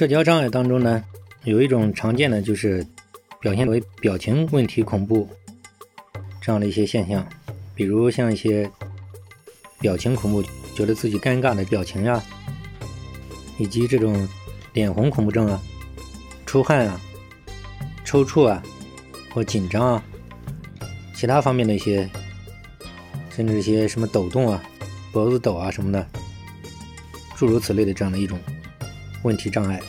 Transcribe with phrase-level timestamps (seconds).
[0.00, 1.04] 社交障碍当中呢，
[1.44, 2.82] 有一种常见的就是
[3.38, 5.28] 表现为表情问题恐怖
[6.40, 7.28] 这样的一些现象，
[7.74, 8.70] 比如像一些
[9.78, 10.42] 表情恐怖，
[10.74, 12.24] 觉得自己尴尬的表情呀，
[13.58, 14.26] 以及这种
[14.72, 15.60] 脸红恐怖症啊、
[16.46, 16.98] 出汗啊、
[18.02, 18.62] 抽搐啊
[19.34, 20.02] 或紧张啊，
[21.14, 22.08] 其他方面的一些，
[23.28, 24.64] 甚至一些什么抖动啊、
[25.12, 26.08] 脖子抖啊什么的，
[27.36, 28.38] 诸如此类的这样的一种。
[29.22, 29.80] 问题障碍，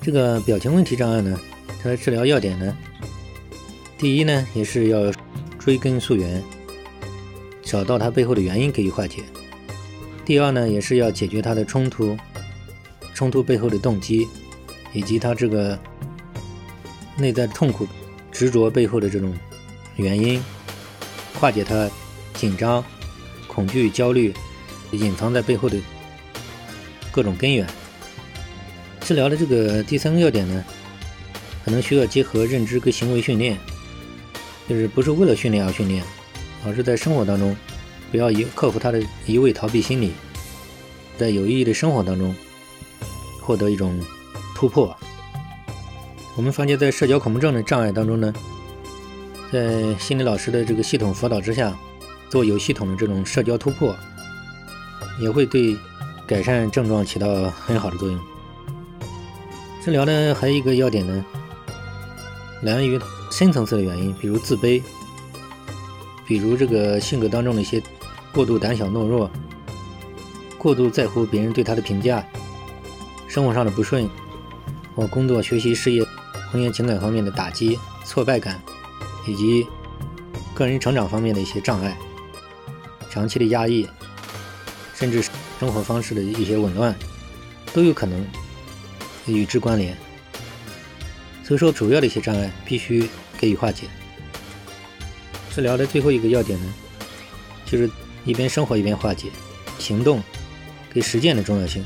[0.00, 1.38] 这个表情问题障碍呢，
[1.82, 2.76] 它的治疗要点呢，
[3.98, 5.12] 第一呢，也是要
[5.58, 6.42] 追根溯源，
[7.62, 9.22] 找到它背后的原因给予化解；
[10.24, 12.16] 第二呢，也是要解决它的冲突，
[13.12, 14.26] 冲突背后的动机，
[14.94, 15.78] 以及它这个
[17.16, 17.86] 内在痛苦、
[18.32, 19.34] 执着背后的这种
[19.96, 20.42] 原因，
[21.34, 21.90] 化解它
[22.32, 22.82] 紧张、
[23.46, 24.32] 恐惧、焦虑
[24.92, 25.76] 隐藏在背后的
[27.12, 27.66] 各种根源。
[29.08, 30.62] 治疗的这个第三个要点呢，
[31.64, 33.58] 可能需要结合认知跟行为训练，
[34.68, 36.04] 就是不是为了训练而训练，
[36.62, 37.56] 而是在生活当中，
[38.10, 40.12] 不要一克服他的一味逃避心理，
[41.16, 42.34] 在有意义的生活当中
[43.40, 43.98] 获得一种
[44.54, 44.94] 突破。
[46.36, 48.30] 我们发现，在社交恐怖症的障碍当中呢，
[49.50, 51.74] 在心理老师的这个系统辅导之下，
[52.28, 53.96] 做有系统的这种社交突破，
[55.18, 55.74] 也会对
[56.26, 58.20] 改善症状起到很好的作用。
[59.88, 61.24] 治疗呢，还有一个要点呢，
[62.60, 63.00] 来源于
[63.30, 64.82] 深层次的原因，比如自卑，
[66.26, 67.82] 比如这个性格当中的一些
[68.30, 69.30] 过度胆小懦弱，
[70.58, 72.22] 过度在乎别人对他的评价，
[73.28, 74.06] 生活上的不顺，
[74.94, 76.04] 或工作、学习、事业、
[76.52, 78.60] 婚姻、情感方面的打击、挫败感，
[79.26, 79.66] 以及
[80.52, 81.96] 个人成长方面的一些障碍，
[83.08, 83.88] 长期的压抑，
[84.92, 85.22] 甚至
[85.58, 86.94] 生活方式的一些紊乱，
[87.72, 88.22] 都有可能。
[89.32, 89.96] 与之关联，
[91.44, 93.86] 所以说主要的一些障碍必须给予化解。
[95.50, 96.72] 治疗的最后一个要点呢，
[97.66, 97.90] 就是
[98.24, 99.28] 一边生活一边化解，
[99.78, 100.22] 行动
[100.92, 101.84] 跟实践的重要性，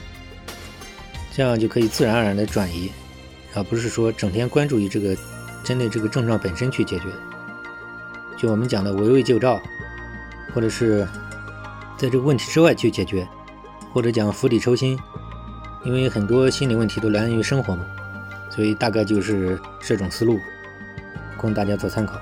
[1.32, 2.91] 这样就可以自然而然的转移，
[3.54, 5.16] 而不是说整天关注于这个
[5.64, 7.06] 针对这个症状本身去解决。
[8.38, 9.60] 就我们讲的围魏救赵，
[10.53, 11.06] 或者是
[11.97, 13.26] 在这个问题之外去解决，
[13.92, 14.98] 或者讲釜底抽薪。
[15.84, 17.84] 因为很多心理问题都来源于生活嘛，
[18.48, 20.38] 所以大概就是这种思路，
[21.37, 22.20] 供大家做参考。